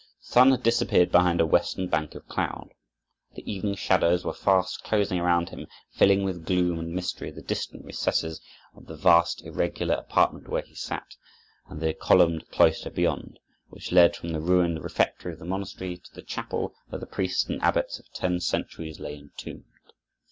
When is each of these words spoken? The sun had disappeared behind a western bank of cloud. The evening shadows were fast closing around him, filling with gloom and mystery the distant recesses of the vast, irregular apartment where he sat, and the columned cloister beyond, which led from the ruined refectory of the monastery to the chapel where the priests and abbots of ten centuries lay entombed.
The 0.21 0.25
sun 0.31 0.49
had 0.49 0.63
disappeared 0.63 1.11
behind 1.11 1.39
a 1.39 1.45
western 1.45 1.85
bank 1.87 2.15
of 2.15 2.27
cloud. 2.27 2.69
The 3.35 3.47
evening 3.47 3.75
shadows 3.75 4.25
were 4.25 4.33
fast 4.33 4.83
closing 4.83 5.19
around 5.19 5.49
him, 5.49 5.67
filling 5.91 6.23
with 6.23 6.43
gloom 6.43 6.79
and 6.79 6.91
mystery 6.95 7.29
the 7.29 7.43
distant 7.43 7.85
recesses 7.85 8.41
of 8.73 8.87
the 8.87 8.95
vast, 8.95 9.43
irregular 9.43 9.93
apartment 9.93 10.47
where 10.49 10.63
he 10.63 10.73
sat, 10.73 11.15
and 11.67 11.79
the 11.81 11.93
columned 11.93 12.49
cloister 12.49 12.89
beyond, 12.89 13.37
which 13.69 13.91
led 13.91 14.15
from 14.15 14.29
the 14.29 14.41
ruined 14.41 14.83
refectory 14.83 15.33
of 15.33 15.37
the 15.37 15.45
monastery 15.45 15.97
to 15.99 16.13
the 16.15 16.23
chapel 16.23 16.73
where 16.89 16.97
the 16.99 17.05
priests 17.05 17.47
and 17.47 17.61
abbots 17.61 17.99
of 17.99 18.11
ten 18.11 18.39
centuries 18.39 18.99
lay 18.99 19.15
entombed. 19.15 19.65